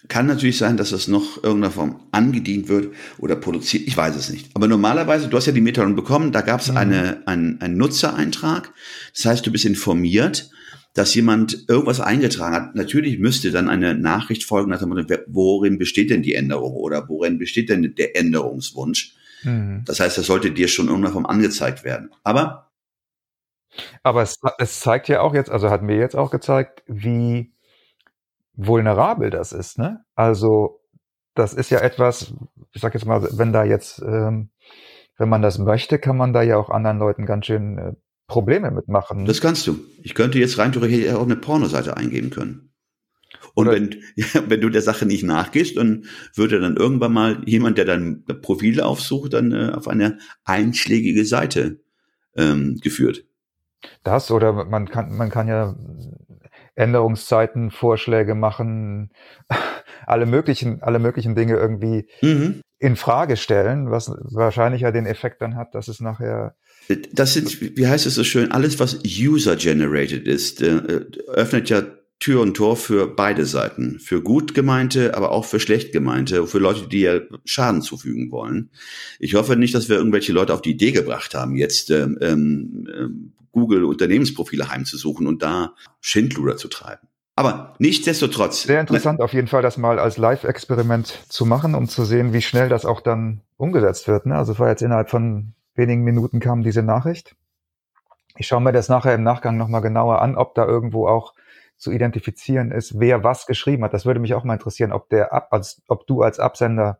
Kann 0.08 0.28
natürlich 0.28 0.58
sein, 0.58 0.78
dass 0.78 0.92
das 0.92 1.08
noch 1.08 1.44
irgendeiner 1.44 1.74
Form 1.74 2.08
angedient 2.12 2.70
wird 2.70 2.94
oder 3.18 3.36
produziert. 3.36 3.86
Ich 3.86 3.98
weiß 3.98 4.16
es 4.16 4.30
nicht. 4.30 4.50
Aber 4.54 4.68
normalerweise, 4.68 5.28
du 5.28 5.36
hast 5.36 5.46
ja 5.46 5.52
die 5.52 5.62
Mitteilung 5.62 5.96
bekommen, 5.96 6.32
da 6.32 6.42
gab 6.42 6.62
es 6.62 6.72
mhm. 6.72 6.78
eine, 6.78 7.28
einen, 7.28 7.60
einen 7.62 7.78
Nutzereintrag. 7.78 8.74
Das 9.14 9.26
heißt, 9.26 9.46
du 9.46 9.52
bist 9.52 9.66
informiert 9.66 10.50
dass 10.96 11.14
jemand 11.14 11.66
irgendwas 11.70 12.02
eingetragen 12.02 12.56
hat. 12.56 12.76
Natürlich 12.76 13.20
müsste 13.20 13.52
dann 13.52 13.70
eine 13.70 13.96
Nachricht 13.96 14.44
folgen, 14.44 14.72
nach 14.72 14.80
dem 14.80 14.90
Motto, 14.90 15.06
worin 15.28 15.78
besteht 15.78 16.10
denn 16.10 16.24
die 16.24 16.34
Änderung 16.34 16.74
oder 16.74 17.08
worin 17.08 17.38
besteht 17.38 17.70
denn 17.70 17.94
der 17.96 18.18
Änderungswunsch? 18.18 19.16
Mhm. 19.44 19.84
Das 19.86 20.00
heißt, 20.00 20.18
das 20.18 20.26
sollte 20.26 20.52
dir 20.52 20.68
schon 20.68 20.88
irgendwann 20.88 21.14
vom 21.14 21.26
angezeigt 21.26 21.84
werden. 21.84 22.10
Aber 22.24 22.72
aber 24.02 24.24
es, 24.24 24.40
es 24.58 24.80
zeigt 24.80 25.08
ja 25.10 25.22
auch 25.22 25.34
jetzt, 25.34 25.50
also 25.50 25.70
hat 25.70 25.84
mir 25.84 25.96
jetzt 25.96 26.16
auch 26.16 26.32
gezeigt, 26.32 26.84
wie 26.88 27.54
vulnerabel 28.60 29.30
das 29.30 29.54
ist. 29.54 29.78
Ne? 29.78 30.04
Also 30.16 30.82
das 31.34 31.54
ist 31.54 31.72
ja 31.72 31.80
etwas, 31.80 32.34
ich 32.74 32.82
sag 32.82 32.94
jetzt 32.94 33.06
mal, 33.06 33.28
wenn 33.32 33.54
da 33.54 33.64
jetzt, 33.64 34.02
ähm, 34.02 34.50
wenn 35.18 35.30
man 35.30 35.42
das 35.42 35.58
möchte, 35.58 36.00
kann 36.00 36.18
man 36.18 36.34
da 36.34 36.42
ja 36.42 36.58
auch 36.58 36.70
anderen 36.70 37.00
Leuten 37.00 37.26
ganz 37.26 37.46
schön 37.46 37.78
äh, 37.78 37.94
Probleme 38.28 38.72
mitmachen. 38.72 39.26
Das 39.26 39.42
kannst 39.42 39.66
du. 39.66 39.80
Ich 40.04 40.14
könnte 40.14 40.40
jetzt 40.40 40.58
rein 40.58 40.72
theoretisch 40.72 41.12
auch 41.14 41.24
eine 41.24 41.36
Pornoseite 41.36 41.98
eingeben 41.98 42.30
können. 42.30 42.74
Und 43.56 43.68
wenn, 43.68 43.96
ja, 44.16 44.26
wenn 44.48 44.62
du 44.62 44.70
der 44.70 44.82
Sache 44.82 45.06
nicht 45.06 45.24
nachgehst, 45.24 45.78
dann 45.78 46.06
würde 46.36 46.60
dann 46.60 46.76
irgendwann 46.76 47.14
mal 47.14 47.42
jemand, 47.46 47.78
der 47.78 47.86
dein 47.86 48.24
Profil 48.42 48.82
aufsucht, 48.82 49.34
dann 49.34 49.52
äh, 49.52 49.72
auf 49.74 49.88
eine 49.88 50.20
einschlägige 50.44 51.26
Seite 51.26 51.80
ähm, 52.36 52.78
geführt. 52.82 53.26
Das 54.04 54.30
oder 54.30 54.66
man 54.66 54.90
kann, 54.90 55.16
man 55.16 55.30
kann 55.30 55.48
ja 55.48 55.76
Änderungszeiten, 56.80 57.72
Vorschläge 57.72 58.36
machen, 58.36 59.12
alle 60.06 60.26
möglichen, 60.26 60.82
alle 60.82 61.00
möglichen 61.00 61.36
Dinge 61.36 61.56
irgendwie 61.56 62.08
mhm. 62.22 62.62
in 62.80 62.96
Frage 62.96 63.38
stellen, 63.38 63.92
was 63.92 64.12
wahrscheinlich 64.32 64.82
ja 64.82 64.92
den 64.92 65.06
Effekt 65.06 65.42
dann 65.42 65.56
hat, 65.56 65.76
dass 65.76 65.88
es 65.88 66.00
nachher 66.00 66.56
das 67.14 67.34
sind, 67.34 67.78
wie 67.78 67.88
heißt 67.88 68.08
es 68.08 68.16
so 68.16 68.24
schön, 68.24 68.52
alles, 68.52 68.80
was 68.80 69.00
user-generated 69.06 70.28
ist, 70.28 70.62
äh, 70.64 71.06
öffnet 71.28 71.70
ja 71.70 71.84
Tür 72.20 72.42
und 72.42 72.56
Tor 72.56 72.76
für 72.76 73.08
beide 73.08 73.46
Seiten. 73.46 74.00
Für 74.00 74.22
gut 74.22 74.54
gemeinte, 74.54 75.16
aber 75.16 75.32
auch 75.32 75.46
für 75.46 75.60
schlecht 75.60 75.94
gemeinte, 75.94 76.46
für 76.48 76.60
Leute, 76.60 76.88
die 76.88 77.02
ja 77.02 77.20
Schaden 77.46 77.82
zufügen 77.82 78.30
wollen. 78.32 78.70
Ich 79.20 79.36
hoffe 79.36 79.56
nicht, 79.56 79.74
dass 79.74 79.88
wir 79.88 79.96
irgendwelche 79.96 80.34
Leute 80.34 80.54
auf 80.54 80.62
die 80.62 80.72
Idee 80.72 80.92
gebracht 80.92 81.34
haben, 81.34 81.56
jetzt 81.56 81.92
ähm, 81.92 82.18
ähm, 82.22 83.34
Google 83.54 83.86
Unternehmensprofile 83.86 84.70
heimzusuchen 84.70 85.28
und 85.28 85.42
da 85.42 85.74
Schindluder 86.02 86.58
zu 86.58 86.68
treiben. 86.68 87.08
Aber 87.36 87.74
nichtsdestotrotz. 87.80 88.64
Sehr 88.64 88.82
interessant 88.82 89.22
auf 89.22 89.32
jeden 89.32 89.48
Fall, 89.48 89.62
das 89.62 89.78
mal 89.78 89.98
als 89.98 90.18
Live-Experiment 90.18 91.24
zu 91.30 91.46
machen, 91.46 91.74
um 91.74 91.88
zu 91.88 92.04
sehen, 92.04 92.34
wie 92.34 92.42
schnell 92.42 92.68
das 92.68 92.86
auch 92.86 93.00
dann 93.00 93.40
umgesetzt 93.56 94.10
wird. 94.10 94.26
Ne? 94.26 94.36
Also 94.36 94.60
war 94.60 94.68
jetzt 94.68 94.82
innerhalb 94.82 95.10
von 95.10 95.54
wenigen 95.74 96.04
Minuten 96.04 96.42
kam 96.42 96.64
diese 96.64 96.84
Nachricht. 96.84 97.38
Ich 98.36 98.48
schaue 98.48 98.60
mir 98.60 98.74
das 98.74 98.90
nachher 98.90 99.16
im 99.16 99.24
Nachgang 99.24 99.56
nochmal 99.56 99.82
genauer 99.82 100.22
an, 100.22 100.36
ob 100.36 100.54
da 100.54 100.66
irgendwo 100.66 101.08
auch 101.08 101.34
zu 101.80 101.92
identifizieren 101.92 102.72
ist, 102.72 103.00
wer 103.00 103.24
was 103.24 103.48
geschrieben 103.48 103.84
hat. 103.84 103.94
Das 103.94 104.06
würde 104.06 104.20
mich 104.20 104.34
auch 104.36 104.44
mal 104.44 104.54
interessieren, 104.54 104.92
ob 104.92 105.10
der 105.10 105.52
als, 105.52 105.82
ob 105.88 106.06
du 106.06 106.22
als 106.22 106.38
Absender 106.38 107.00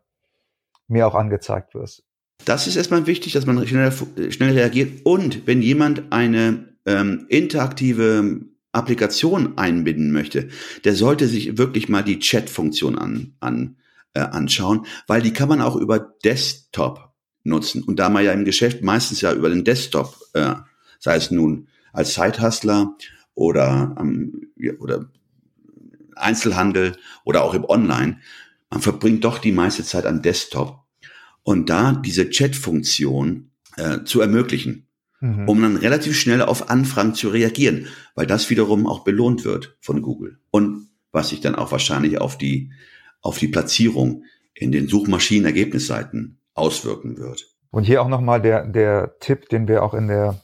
mir 0.88 1.06
auch 1.06 1.14
angezeigt 1.14 1.74
wirst. 1.74 2.02
Das 2.46 2.66
ist 2.66 2.76
erstmal 2.76 3.06
wichtig, 3.06 3.34
dass 3.34 3.46
man 3.46 3.64
schnell, 3.66 3.92
schnell 4.30 4.54
reagiert. 4.54 5.04
Und 5.04 5.46
wenn 5.46 5.60
jemand 5.60 6.10
eine 6.10 6.74
ähm, 6.86 7.26
interaktive 7.28 8.40
Applikation 8.72 9.58
einbinden 9.58 10.12
möchte, 10.12 10.48
der 10.84 10.94
sollte 10.94 11.26
sich 11.26 11.58
wirklich 11.58 11.88
mal 11.88 12.02
die 12.02 12.18
Chat-Funktion 12.18 12.98
an, 12.98 13.34
an, 13.40 13.76
äh, 14.14 14.20
anschauen, 14.20 14.86
weil 15.06 15.20
die 15.20 15.34
kann 15.34 15.48
man 15.48 15.60
auch 15.60 15.76
über 15.76 15.98
Desktop 15.98 17.12
nutzen. 17.44 17.82
Und 17.82 17.98
da 17.98 18.08
man 18.08 18.24
ja 18.24 18.32
im 18.32 18.46
Geschäft 18.46 18.82
meistens 18.82 19.20
ja 19.20 19.32
über 19.32 19.50
den 19.50 19.64
Desktop, 19.64 20.16
äh, 20.32 20.54
sei 20.98 21.16
es 21.16 21.30
nun 21.30 21.68
als 21.92 22.14
Zeithustler 22.14 22.96
oder, 23.40 23.96
ähm, 23.98 24.52
oder 24.80 25.10
Einzelhandel 26.14 26.96
oder 27.24 27.42
auch 27.42 27.54
im 27.54 27.64
Online, 27.64 28.18
man 28.68 28.82
verbringt 28.82 29.24
doch 29.24 29.38
die 29.38 29.50
meiste 29.50 29.82
Zeit 29.82 30.04
am 30.04 30.20
Desktop. 30.20 30.84
Und 31.42 31.70
da 31.70 31.92
diese 31.92 32.28
Chat-Funktion 32.28 33.50
äh, 33.78 34.04
zu 34.04 34.20
ermöglichen, 34.20 34.88
mhm. 35.20 35.48
um 35.48 35.62
dann 35.62 35.76
relativ 35.76 36.20
schnell 36.20 36.42
auf 36.42 36.68
Anfragen 36.68 37.14
zu 37.14 37.30
reagieren, 37.30 37.86
weil 38.14 38.26
das 38.26 38.50
wiederum 38.50 38.86
auch 38.86 39.04
belohnt 39.04 39.46
wird 39.46 39.78
von 39.80 40.02
Google. 40.02 40.38
Und 40.50 40.88
was 41.10 41.30
sich 41.30 41.40
dann 41.40 41.54
auch 41.54 41.72
wahrscheinlich 41.72 42.20
auf 42.20 42.36
die, 42.36 42.72
auf 43.22 43.38
die 43.38 43.48
Platzierung 43.48 44.24
in 44.52 44.70
den 44.70 44.86
Suchmaschinenergebnisseiten 44.86 46.38
auswirken 46.52 47.16
wird. 47.16 47.46
Und 47.70 47.84
hier 47.84 48.02
auch 48.02 48.08
nochmal 48.08 48.42
der, 48.42 48.66
der 48.66 49.18
Tipp, 49.18 49.48
den 49.48 49.66
wir 49.66 49.82
auch 49.82 49.94
in 49.94 50.08
der 50.08 50.42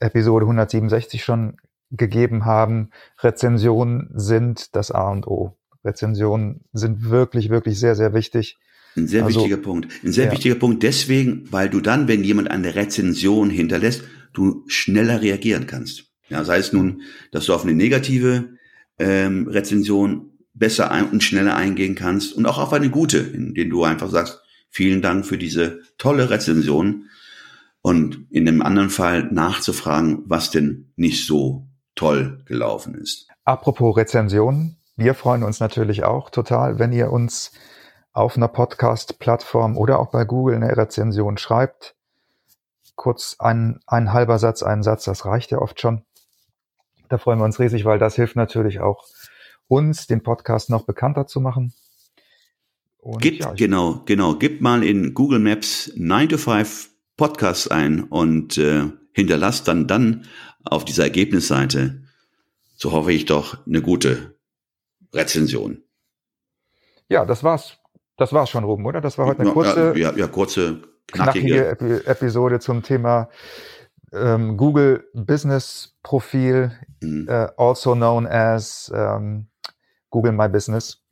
Episode 0.00 0.44
167 0.44 1.24
schon 1.24 1.56
gegeben 1.90 2.44
haben. 2.44 2.90
Rezensionen 3.20 4.10
sind 4.14 4.74
das 4.76 4.90
A 4.90 5.10
und 5.10 5.26
O. 5.26 5.56
Rezensionen 5.84 6.64
sind 6.72 7.08
wirklich, 7.08 7.50
wirklich 7.50 7.78
sehr, 7.78 7.94
sehr 7.94 8.14
wichtig. 8.14 8.58
Ein 8.96 9.06
sehr 9.06 9.24
also, 9.24 9.40
wichtiger 9.40 9.58
Punkt. 9.58 9.88
Ein 10.04 10.12
sehr 10.12 10.26
ja. 10.26 10.32
wichtiger 10.32 10.56
Punkt 10.56 10.82
deswegen, 10.82 11.44
weil 11.50 11.70
du 11.70 11.80
dann, 11.80 12.08
wenn 12.08 12.24
jemand 12.24 12.50
eine 12.50 12.74
Rezension 12.74 13.50
hinterlässt, 13.50 14.02
du 14.32 14.64
schneller 14.66 15.22
reagieren 15.22 15.66
kannst. 15.66 16.04
Ja, 16.28 16.44
sei 16.44 16.58
es 16.58 16.72
nun, 16.72 17.02
dass 17.32 17.46
du 17.46 17.54
auf 17.54 17.64
eine 17.64 17.74
negative 17.74 18.50
ähm, 18.98 19.46
Rezension 19.48 20.32
besser 20.52 20.90
ein 20.90 21.08
und 21.08 21.22
schneller 21.22 21.54
eingehen 21.54 21.94
kannst 21.94 22.34
und 22.34 22.44
auch 22.44 22.58
auf 22.58 22.72
eine 22.72 22.90
gute, 22.90 23.18
in 23.18 23.54
denen 23.54 23.70
du 23.70 23.84
einfach 23.84 24.10
sagst, 24.10 24.42
Vielen 24.70 25.02
Dank 25.02 25.26
für 25.26 25.38
diese 25.38 25.80
tolle 25.96 26.30
Rezension. 26.30 27.08
Und 27.80 28.26
in 28.30 28.44
dem 28.44 28.60
anderen 28.60 28.90
Fall 28.90 29.30
nachzufragen, 29.32 30.22
was 30.26 30.50
denn 30.50 30.92
nicht 30.96 31.26
so 31.26 31.68
toll 31.98 32.40
gelaufen 32.46 32.94
ist. 32.94 33.26
Apropos 33.44 33.96
Rezension, 33.96 34.76
wir 34.96 35.14
freuen 35.14 35.42
uns 35.42 35.58
natürlich 35.58 36.04
auch 36.04 36.30
total, 36.30 36.78
wenn 36.78 36.92
ihr 36.92 37.10
uns 37.10 37.50
auf 38.12 38.36
einer 38.36 38.48
Podcast-Plattform 38.48 39.76
oder 39.76 39.98
auch 39.98 40.10
bei 40.10 40.24
Google 40.24 40.54
eine 40.56 40.76
Rezension 40.76 41.38
schreibt. 41.38 41.96
Kurz 42.94 43.36
ein, 43.40 43.80
ein 43.86 44.12
halber 44.12 44.38
Satz, 44.38 44.62
ein 44.62 44.82
Satz, 44.82 45.04
das 45.04 45.24
reicht 45.24 45.50
ja 45.50 45.58
oft 45.58 45.80
schon. 45.80 46.02
Da 47.08 47.18
freuen 47.18 47.40
wir 47.40 47.44
uns 47.44 47.58
riesig, 47.58 47.84
weil 47.84 47.98
das 47.98 48.14
hilft 48.14 48.36
natürlich 48.36 48.80
auch 48.80 49.04
uns, 49.66 50.06
den 50.06 50.22
Podcast 50.22 50.70
noch 50.70 50.84
bekannter 50.84 51.26
zu 51.26 51.40
machen. 51.40 51.74
Und 52.98 53.22
Gib, 53.22 53.40
ja, 53.40 53.52
genau, 53.54 54.02
genau. 54.04 54.34
Gib 54.34 54.60
mal 54.60 54.84
in 54.84 55.14
Google 55.14 55.40
Maps 55.40 55.92
9 55.96 56.28
to 56.28 56.38
5 56.38 56.90
Podcasts 57.16 57.68
ein 57.68 58.04
und 58.04 58.56
äh, 58.58 58.84
hinterlasst 59.12 59.66
dann 59.66 59.88
dann 59.88 60.26
auf 60.70 60.84
dieser 60.84 61.04
Ergebnisseite, 61.04 62.02
so 62.76 62.92
hoffe 62.92 63.12
ich 63.12 63.24
doch, 63.24 63.66
eine 63.66 63.82
gute 63.82 64.38
Rezension. 65.12 65.82
Ja, 67.08 67.24
das 67.24 67.42
war's. 67.42 67.78
Das 68.16 68.32
war's 68.32 68.50
schon, 68.50 68.64
Ruben, 68.64 68.84
oder? 68.84 69.00
Das 69.00 69.16
war 69.16 69.26
heute 69.26 69.42
eine 69.42 69.52
kurze, 69.52 69.96
ja, 69.96 70.12
ja, 70.12 70.26
kurze, 70.26 70.82
knackige, 71.06 71.76
knackige 71.76 72.06
Episode 72.06 72.58
zum 72.58 72.82
Thema 72.82 73.28
ähm, 74.12 74.56
Google 74.56 75.04
Business 75.14 75.96
Profil, 76.02 76.72
mhm. 77.00 77.26
äh, 77.28 77.48
also 77.56 77.94
known 77.94 78.26
as 78.26 78.92
ähm, 78.94 79.46
Google 80.10 80.32
My 80.32 80.48
Business. 80.48 81.04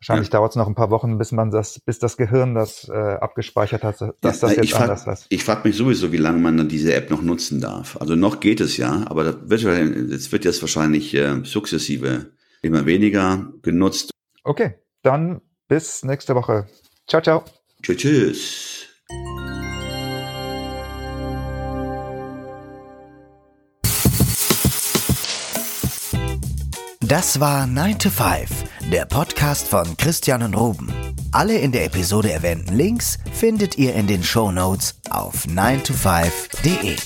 Wahrscheinlich 0.00 0.28
ja. 0.28 0.32
dauert 0.32 0.52
es 0.52 0.56
noch 0.56 0.66
ein 0.66 0.74
paar 0.74 0.90
Wochen, 0.90 1.18
bis 1.18 1.32
man 1.32 1.50
das, 1.50 1.78
bis 1.80 1.98
das 1.98 2.16
Gehirn 2.16 2.54
das 2.54 2.88
äh, 2.88 2.92
abgespeichert 2.92 3.82
hat, 3.82 4.00
dass 4.20 4.40
ja, 4.40 4.48
das 4.48 4.56
jetzt 4.56 4.74
anders 4.74 5.04
frag, 5.04 5.14
ist. 5.14 5.26
Ich 5.30 5.44
frage 5.44 5.68
mich 5.68 5.76
sowieso, 5.76 6.12
wie 6.12 6.18
lange 6.18 6.38
man 6.38 6.56
dann 6.56 6.68
diese 6.68 6.94
App 6.94 7.10
noch 7.10 7.22
nutzen 7.22 7.60
darf. 7.60 7.96
Also 8.00 8.14
noch 8.14 8.40
geht 8.40 8.60
es 8.60 8.76
ja, 8.76 9.04
aber 9.06 9.24
das 9.24 9.36
wird, 9.48 10.10
jetzt 10.10 10.32
wird 10.32 10.44
jetzt 10.44 10.62
wahrscheinlich 10.62 11.14
äh, 11.14 11.42
sukzessive 11.44 12.26
immer 12.62 12.86
weniger 12.86 13.52
genutzt. 13.62 14.10
Okay, 14.44 14.74
dann 15.02 15.40
bis 15.68 16.04
nächste 16.04 16.34
Woche. 16.34 16.66
Ciao, 17.06 17.22
ciao. 17.22 17.44
Tschüss. 17.82 17.96
tschüss. 17.96 18.86
Das 27.00 27.38
war 27.38 27.68
9 27.68 28.00
to 28.00 28.10
5, 28.10 28.64
der 28.90 29.04
Podcast 29.04 29.66
von 29.66 29.96
Christian 29.96 30.42
und 30.42 30.54
Ruben. 30.54 30.92
Alle 31.32 31.58
in 31.58 31.72
der 31.72 31.84
Episode 31.84 32.30
erwähnten 32.30 32.76
Links 32.76 33.18
findet 33.32 33.76
ihr 33.78 33.94
in 33.94 34.06
den 34.06 34.22
Show 34.22 34.52
Notes 34.52 35.00
auf 35.10 35.46
9to5.de. 35.46 36.96